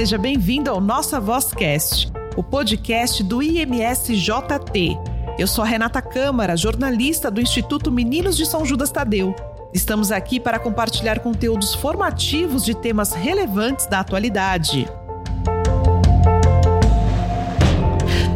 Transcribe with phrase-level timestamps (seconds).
[0.00, 4.98] Seja bem-vindo ao Nossa Vozcast, o podcast do IMSJT.
[5.38, 9.36] Eu sou a Renata Câmara, jornalista do Instituto Meninos de São Judas Tadeu.
[9.74, 14.88] Estamos aqui para compartilhar conteúdos formativos de temas relevantes da atualidade.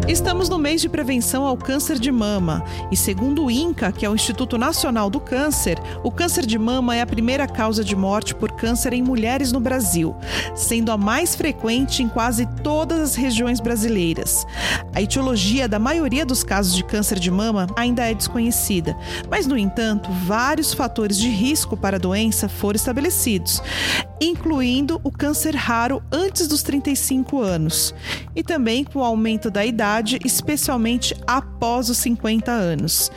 [0.07, 4.11] Estamos no mês de prevenção ao câncer de mama e, segundo o INCA, que é
[4.11, 8.35] o Instituto Nacional do Câncer, o câncer de mama é a primeira causa de morte
[8.35, 10.17] por câncer em mulheres no Brasil,
[10.55, 14.47] sendo a mais frequente em quase todas as regiões brasileiras.
[14.95, 18.97] A etiologia da maioria dos casos de câncer de mama ainda é desconhecida,
[19.29, 23.63] mas, no entanto, vários fatores de risco para a doença foram estabelecidos,
[24.21, 27.95] incluindo o câncer raro antes dos 35 anos
[28.37, 33.11] e também com o aumento da idade especialmente após os 50 anos.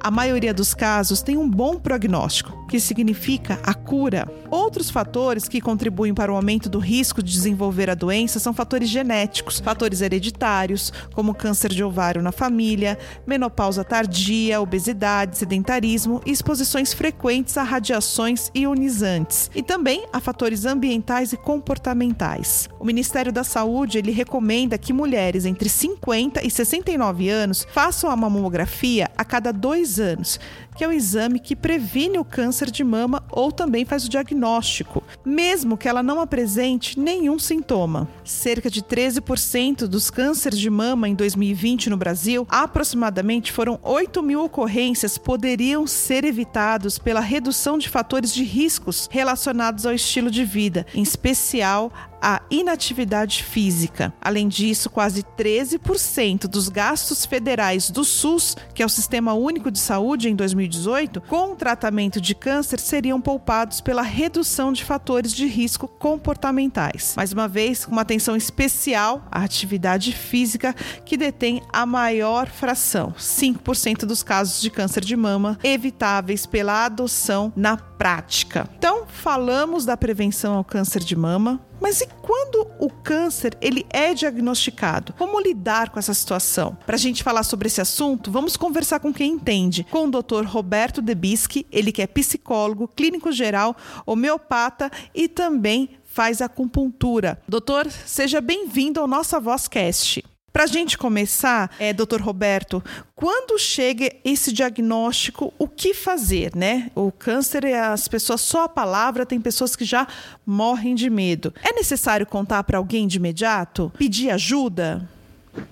[0.00, 4.26] A maioria dos casos tem um bom prognóstico, que significa a cura.
[4.50, 8.88] Outros fatores que contribuem para o aumento do risco de desenvolver a doença são fatores
[8.88, 16.92] genéticos, fatores hereditários, como câncer de ovário na família, menopausa tardia, obesidade, sedentarismo e exposições
[16.92, 22.68] frequentes a radiações ionizantes, e também a fatores ambientais e comportamentais.
[22.78, 28.10] O Ministério da Saúde ele recomenda que mulheres entre 50 50 e 69 anos façam
[28.10, 30.38] a mamografia a cada dois anos,
[30.74, 35.02] que é o exame que previne o câncer de mama ou também faz o diagnóstico,
[35.24, 38.08] mesmo que ela não apresente nenhum sintoma.
[38.24, 44.44] Cerca de 13% dos cânceres de mama em 2020 no Brasil, aproximadamente foram 8 mil
[44.44, 50.86] ocorrências, poderiam ser evitados pela redução de fatores de riscos relacionados ao estilo de vida,
[50.94, 51.92] em especial
[52.22, 54.14] a inatividade física.
[54.20, 59.80] Além disso, quase 13% dos gastos federais do SUS, que é o Sistema Único de
[59.80, 65.46] Saúde em 2018, com o tratamento de câncer seriam poupados pela redução de fatores de
[65.46, 67.14] risco comportamentais.
[67.16, 70.74] Mais uma vez, com uma atenção especial à atividade física,
[71.04, 77.52] que detém a maior fração, 5% dos casos de câncer de mama evitáveis pela adoção
[77.56, 78.68] na prática.
[78.78, 84.14] Então, falamos da prevenção ao câncer de mama, mas e quando o câncer ele é
[84.14, 85.12] diagnosticado?
[85.14, 86.78] Como lidar com essa situação?
[86.86, 90.44] Para a gente falar sobre esse assunto, vamos conversar com quem entende, com o Dr.
[90.46, 93.76] Roberto Debischi, ele que é psicólogo, clínico geral,
[94.06, 97.42] homeopata e também faz acupuntura.
[97.48, 100.22] Doutor, seja bem-vindo ao Nossa Vozcast.
[100.52, 106.90] Para a gente começar, é, doutor Roberto, quando chega esse diagnóstico, o que fazer, né?
[106.94, 110.06] O câncer, as pessoas, só a palavra, tem pessoas que já
[110.44, 111.54] morrem de medo.
[111.62, 113.90] É necessário contar para alguém de imediato?
[113.96, 115.08] Pedir ajuda?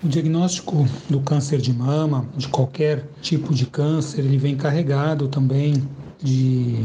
[0.02, 5.74] O diagnóstico do câncer de mama, de qualquer tipo de câncer, ele vem carregado também
[6.22, 6.76] de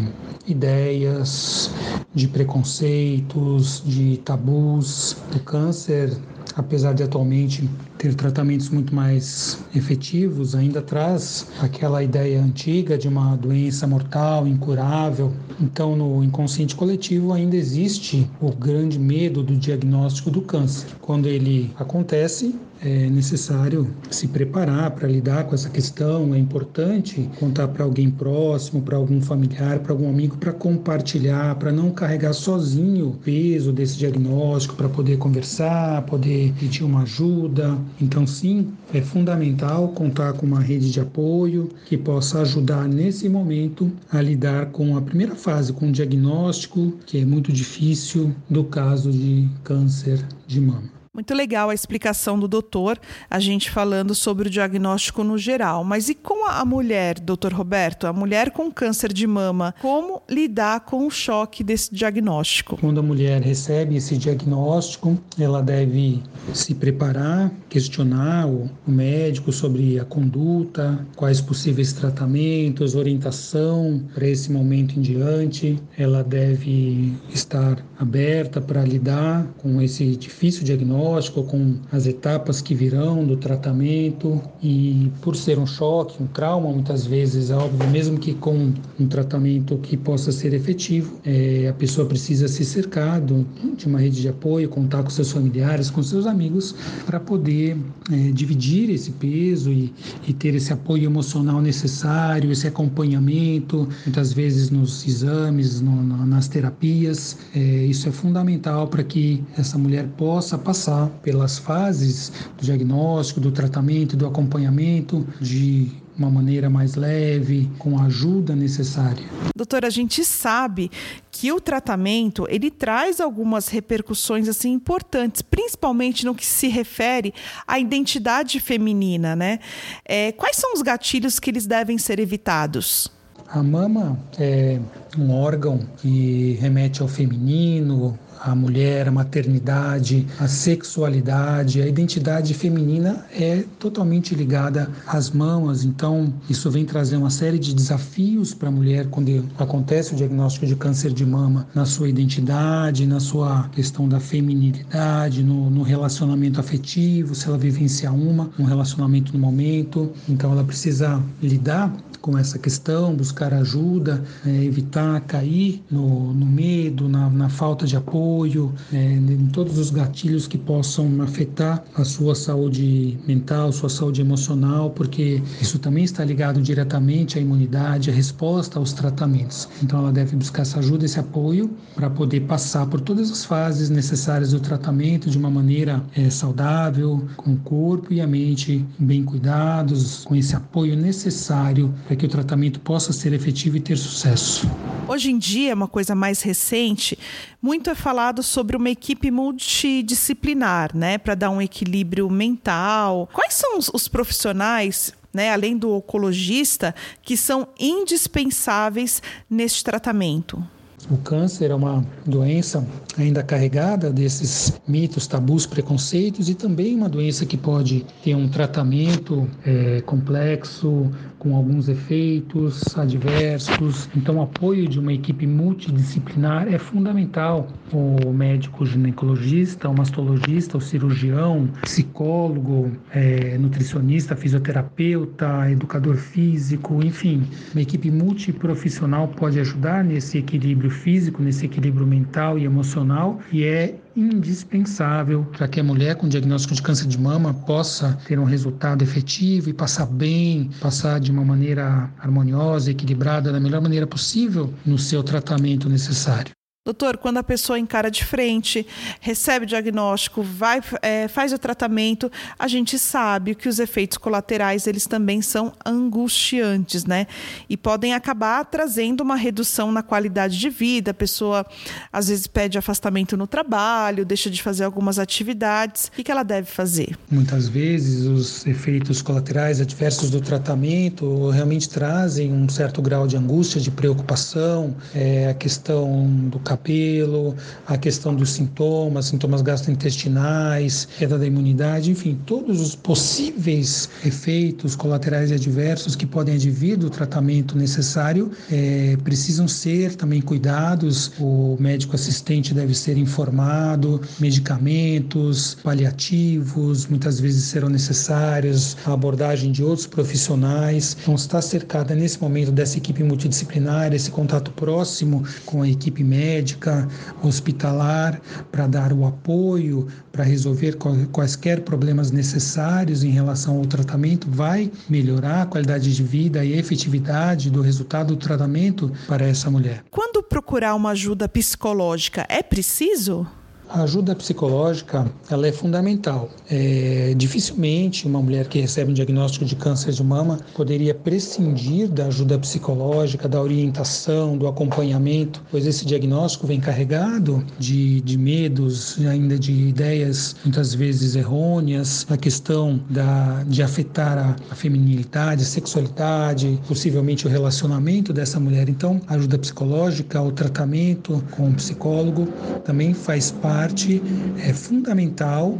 [0.45, 1.71] ideias,
[2.13, 5.17] de preconceitos, de tabus.
[5.33, 6.17] O câncer
[6.55, 7.67] apesar de atualmente
[8.05, 15.33] ter tratamentos muito mais efetivos, ainda traz aquela ideia antiga de uma doença mortal, incurável.
[15.59, 20.87] Então, no inconsciente coletivo ainda existe o grande medo do diagnóstico do câncer.
[21.01, 26.33] Quando ele acontece, é necessário se preparar para lidar com essa questão.
[26.33, 31.71] É importante contar para alguém próximo, para algum familiar, para algum amigo, para compartilhar, para
[31.71, 37.77] não carregar sozinho o peso desse diagnóstico, para poder conversar, poder pedir uma ajuda.
[38.01, 43.91] Então, sim, é fundamental contar com uma rede de apoio que possa ajudar nesse momento
[44.11, 49.11] a lidar com a primeira fase, com o diagnóstico, que é muito difícil, do caso
[49.11, 50.95] de câncer de mama.
[51.15, 52.99] Muito legal a explicação do doutor,
[53.29, 55.81] a gente falando sobre o diagnóstico no geral.
[55.81, 60.81] Mas e com a mulher, doutor Roberto, a mulher com câncer de mama, como lidar
[60.81, 62.75] com o choque desse diagnóstico?
[62.75, 66.21] Quando a mulher recebe esse diagnóstico, ela deve
[66.53, 74.99] se preparar, questionar o médico sobre a conduta, quais possíveis tratamentos, orientação para esse momento
[74.99, 75.81] em diante.
[75.97, 82.73] Ela deve estar aberta para lidar com esse difícil diagnóstico diagnóstico, com as etapas que
[82.73, 88.17] virão do tratamento e por ser um choque, um trauma, muitas vezes, é óbvio, mesmo
[88.17, 93.85] que com um tratamento que possa ser efetivo, é, a pessoa precisa se cercar de
[93.85, 96.75] uma rede de apoio, contar com seus familiares, com seus amigos,
[97.05, 97.77] para poder
[98.11, 99.93] é, dividir esse peso e,
[100.27, 107.37] e ter esse apoio emocional necessário, esse acompanhamento, muitas vezes nos exames, no, nas terapias.
[107.53, 113.39] É, isso é fundamental para que essa mulher possa passar passar pelas fases do diagnóstico,
[113.39, 119.25] do tratamento, do acompanhamento, de uma maneira mais leve, com a ajuda necessária.
[119.53, 120.89] Doutora, a gente sabe
[121.29, 127.33] que o tratamento ele traz algumas repercussões assim importantes, principalmente no que se refere
[127.67, 129.59] à identidade feminina, né?
[130.05, 133.11] É, quais são os gatilhos que eles devem ser evitados?
[133.49, 134.79] A mama é
[135.17, 143.25] um órgão que remete ao feminino, a mulher, a maternidade, a sexualidade, a identidade feminina
[143.33, 145.83] é totalmente ligada às mamas.
[145.83, 150.67] Então, isso vem trazer uma série de desafios para a mulher quando acontece o diagnóstico
[150.67, 156.59] de câncer de mama na sua identidade, na sua questão da feminilidade, no, no relacionamento
[156.59, 160.11] afetivo, se ela vivencia uma, um relacionamento no momento.
[160.29, 161.91] Então, ela precisa lidar
[162.25, 167.95] com essa questão, buscar ajuda, é, evitar cair no, no medo, na, na, falta de
[167.95, 174.21] apoio, é, em todos os gatilhos que possam afetar a sua saúde mental, sua saúde
[174.21, 179.69] emocional, porque isso também está ligado diretamente à imunidade, à resposta aos tratamentos.
[179.83, 183.91] Então ela deve buscar essa ajuda, esse apoio para poder passar por todas as fases
[183.91, 189.23] necessárias do tratamento de uma maneira é, saudável, com o corpo e a mente bem
[189.23, 193.97] cuidados, com esse apoio necessário para para que o tratamento possa ser efetivo e ter
[193.97, 194.69] sucesso.
[195.07, 197.19] Hoje em dia, uma coisa mais recente,
[197.61, 203.29] muito é falado sobre uma equipe multidisciplinar, né, para dar um equilíbrio mental.
[203.33, 210.65] Quais são os, profissionais né, além do oncologista, que são indispensáveis neste tratamento?
[211.09, 212.85] O câncer é uma doença
[213.15, 219.47] ainda carregada desses mitos, tabus, preconceitos e também uma doença que pode ter um tratamento
[219.63, 221.11] é, complexo,
[221.45, 224.09] com alguns efeitos adversos.
[224.15, 227.67] Então, o apoio de uma equipe multidisciplinar é fundamental.
[227.93, 237.43] O médico ginecologista, o mastologista, o cirurgião, psicólogo, é, nutricionista, fisioterapeuta, educador físico, enfim,
[237.73, 243.95] uma equipe multiprofissional pode ajudar nesse equilíbrio físico, nesse equilíbrio mental e emocional, e é
[244.15, 249.03] indispensável para que a mulher com diagnóstico de câncer de mama possa ter um resultado
[249.03, 254.97] efetivo e passar bem, passar de uma maneira harmoniosa, equilibrada, da melhor maneira possível no
[254.97, 256.51] seu tratamento necessário.
[256.87, 258.85] Doutor, quando a pessoa encara de frente,
[259.19, 264.85] recebe o diagnóstico, vai, é, faz o tratamento, a gente sabe que os efeitos colaterais
[264.85, 267.25] eles também são angustiantes, né?
[267.67, 271.09] E podem acabar trazendo uma redução na qualidade de vida.
[271.09, 271.65] A pessoa
[272.13, 276.11] às vezes pede afastamento no trabalho, deixa de fazer algumas atividades.
[276.15, 277.17] O que ela deve fazer?
[277.31, 283.81] Muitas vezes os efeitos colaterais adversos do tratamento realmente trazem um certo grau de angústia,
[283.81, 287.55] de preocupação, é, a questão do cabelo,
[287.87, 295.51] a questão dos sintomas, sintomas gastrointestinais, queda da imunidade, enfim, todos os possíveis efeitos colaterais
[295.51, 301.31] adversos que podem advir do tratamento necessário é, precisam ser também cuidados.
[301.39, 309.83] O médico assistente deve ser informado, medicamentos, paliativos, muitas vezes serão necessários, a abordagem de
[309.83, 311.15] outros profissionais.
[311.21, 316.64] Então, está cercada nesse momento dessa equipe multidisciplinar, esse contato próximo com a equipe médica
[316.65, 317.07] médica
[317.43, 320.97] hospitalar para dar o apoio, para resolver
[321.31, 327.69] quaisquer problemas necessários em relação ao tratamento, vai melhorar a qualidade de vida e efetividade
[327.69, 330.03] do resultado do tratamento para essa mulher.
[330.09, 333.45] Quando procurar uma ajuda psicológica, é preciso?
[333.89, 336.49] A ajuda psicológica ela é fundamental.
[336.69, 342.25] É, dificilmente uma mulher que recebe um diagnóstico de câncer de mama poderia prescindir da
[342.25, 349.57] ajuda psicológica, da orientação, do acompanhamento, pois esse diagnóstico vem carregado de, de medos, ainda
[349.57, 356.79] de ideias muitas vezes errôneas, a questão da, de afetar a, a feminilidade, a sexualidade,
[356.87, 358.89] possivelmente o relacionamento dessa mulher.
[358.89, 362.47] Então, a ajuda psicológica, o tratamento com o psicólogo
[362.83, 364.21] também faz parte parte
[364.57, 365.77] é, fundamental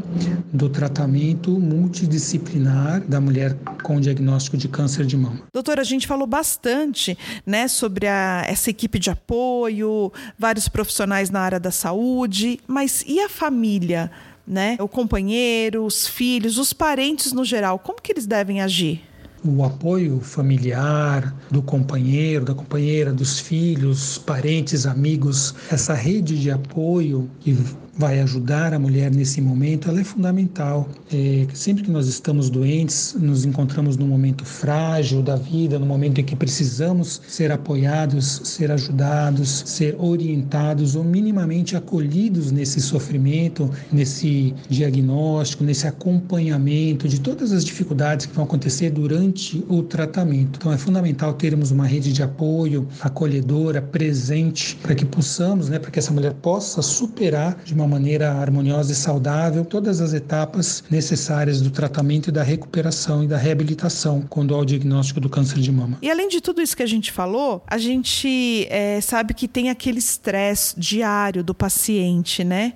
[0.52, 5.40] do tratamento multidisciplinar da mulher com diagnóstico de câncer de mama.
[5.54, 11.40] Doutora, a gente falou bastante né, sobre a, essa equipe de apoio, vários profissionais na
[11.40, 14.12] área da saúde, mas e a família?
[14.46, 14.76] Né?
[14.80, 19.02] O companheiro, os filhos, os parentes no geral, como que eles devem agir?
[19.46, 27.30] o apoio familiar do companheiro, da companheira, dos filhos, parentes, amigos, essa rede de apoio
[27.40, 27.56] que
[27.98, 30.88] vai ajudar a mulher nesse momento, ela é fundamental.
[31.12, 36.20] É, sempre que nós estamos doentes, nos encontramos num momento frágil da vida, no momento
[36.20, 44.54] em que precisamos ser apoiados, ser ajudados, ser orientados ou minimamente acolhidos nesse sofrimento, nesse
[44.70, 50.58] diagnóstico, nesse acompanhamento de todas as dificuldades que vão acontecer durante o tratamento.
[50.58, 55.92] Então é fundamental termos uma rede de apoio acolhedora, presente, para que possamos, né, para
[55.92, 61.62] que essa mulher possa superar de uma maneira harmoniosa e saudável todas as etapas necessárias
[61.62, 65.72] do tratamento e da recuperação e da reabilitação quando há o diagnóstico do câncer de
[65.72, 65.98] mama.
[66.02, 69.70] E além de tudo isso que a gente falou, a gente é, sabe que tem
[69.70, 72.74] aquele estresse diário do paciente, né?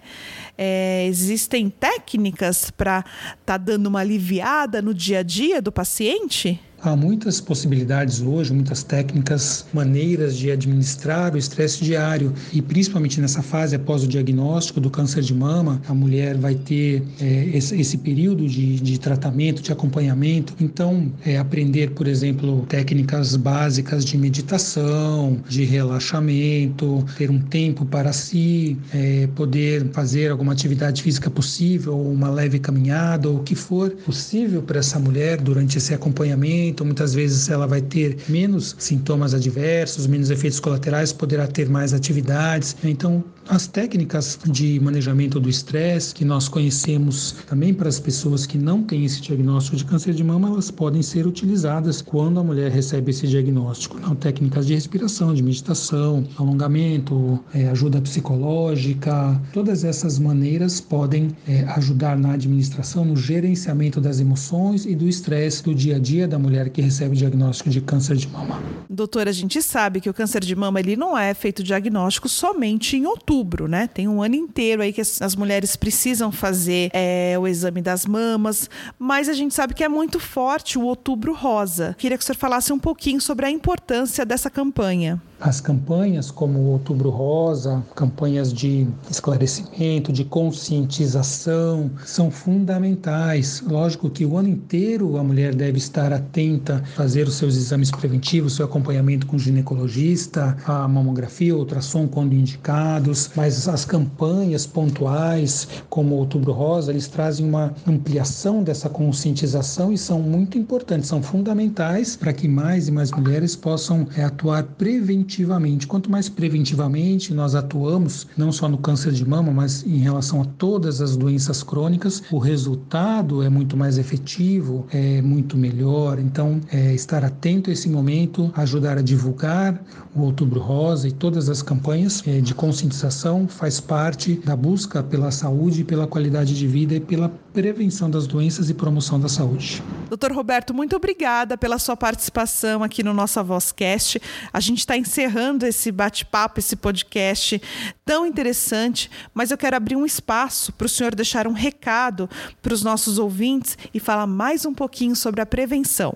[0.58, 6.60] É, existem técnicas para estar tá dando uma aliviada no dia a dia do paciente?
[6.82, 13.42] Há muitas possibilidades hoje, muitas técnicas, maneiras de administrar o estresse diário e principalmente nessa
[13.42, 17.98] fase após o diagnóstico do câncer de mama, a mulher vai ter é, esse, esse,
[17.98, 20.54] período de, de, tratamento, de acompanhamento.
[20.58, 28.14] Então, é, aprender, por exemplo, técnicas básicas de meditação, de relaxamento, ter um tempo para
[28.14, 33.90] si, é, poder fazer alguma atividade física possível, uma leve caminhada, ou o que for
[34.06, 39.34] possível para essa mulher durante esse acompanhamento então muitas vezes ela vai ter menos sintomas
[39.34, 42.76] adversos, menos efeitos colaterais, poderá ter mais atividades.
[42.84, 48.60] Então, as técnicas de manejamento do estresse que nós conhecemos também para as pessoas que
[48.60, 52.72] não têm esse diagnóstico de câncer de mama, elas podem ser utilizadas quando a mulher
[52.72, 53.98] recebe esse diagnóstico.
[53.98, 61.64] Então, técnicas de respiração, de meditação, alongamento, é, ajuda psicológica, todas essas maneiras podem é,
[61.76, 66.38] ajudar na administração, no gerenciamento das emoções e do estresse do dia a dia da
[66.38, 68.62] mulher mulher que recebe o diagnóstico de câncer de mama.
[68.90, 72.98] Doutora, a gente sabe que o câncer de mama ele não é feito diagnóstico somente
[72.98, 73.88] em outubro, né?
[73.88, 78.70] Tem um ano inteiro aí que as mulheres precisam fazer é, o exame das mamas,
[78.98, 81.96] mas a gente sabe que é muito forte o outubro rosa.
[81.98, 85.22] Queria que o senhor falasse um pouquinho sobre a importância dessa campanha.
[85.42, 93.64] As campanhas como o Outubro Rosa, campanhas de esclarecimento, de conscientização, são fundamentais.
[93.66, 98.58] Lógico que o ano inteiro a mulher deve estar atenta, fazer os seus exames preventivos,
[98.58, 106.16] seu acompanhamento com o ginecologista, a mamografia, ultrassom quando indicados, mas as campanhas pontuais, como
[106.16, 112.18] o Outubro Rosa, eles trazem uma ampliação dessa conscientização e são muito importantes, são fundamentais
[112.18, 115.86] para que mais e mais mulheres possam é, atuar preventivamente preventivamente.
[115.86, 120.46] Quanto mais preventivamente nós atuamos, não só no câncer de mama, mas em relação a
[120.46, 126.18] todas as doenças crônicas, o resultado é muito mais efetivo, é muito melhor.
[126.20, 129.80] Então, é, estar atento a esse momento, ajudar a divulgar
[130.16, 135.30] o Outubro Rosa e todas as campanhas é, de conscientização faz parte da busca pela
[135.30, 139.82] saúde, pela qualidade de vida e pela prevenção das doenças e promoção da saúde.
[140.08, 144.22] Doutor Roberto, muito obrigada pela sua participação aqui no nosso Vozcast.
[144.52, 147.62] A gente está encerrando esse bate-papo, esse podcast
[148.06, 152.30] tão interessante, mas eu quero abrir um espaço para o senhor deixar um recado
[152.62, 156.16] para os nossos ouvintes e falar mais um pouquinho sobre a prevenção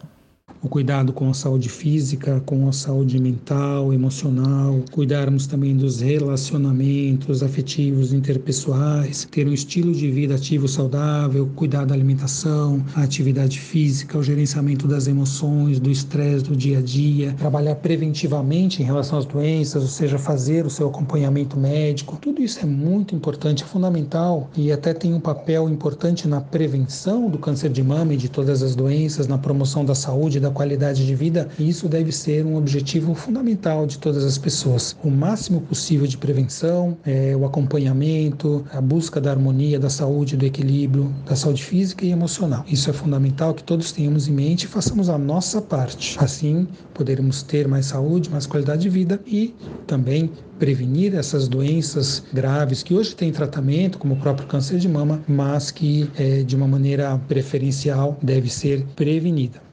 [0.63, 7.43] o cuidado com a saúde física, com a saúde mental, emocional, cuidarmos também dos relacionamentos
[7.43, 14.17] afetivos interpessoais, ter um estilo de vida ativo saudável, cuidar da alimentação, a atividade física,
[14.17, 19.25] o gerenciamento das emoções, do estresse do dia a dia, trabalhar preventivamente em relação às
[19.25, 22.17] doenças, ou seja, fazer o seu acompanhamento médico.
[22.22, 27.29] Tudo isso é muito importante, é fundamental e até tem um papel importante na prevenção
[27.29, 31.05] do câncer de mama e de todas as doenças, na promoção da saúde da qualidade
[31.05, 34.95] de vida, e isso deve ser um objetivo fundamental de todas as pessoas.
[35.03, 40.45] O máximo possível de prevenção, é, o acompanhamento, a busca da harmonia, da saúde, do
[40.45, 42.63] equilíbrio, da saúde física e emocional.
[42.67, 46.17] Isso é fundamental que todos tenhamos em mente e façamos a nossa parte.
[46.19, 49.53] Assim, poderemos ter mais saúde, mais qualidade de vida e
[49.88, 55.22] também prevenir essas doenças graves que hoje têm tratamento, como o próprio câncer de mama,
[55.27, 59.73] mas que é, de uma maneira preferencial deve ser prevenida.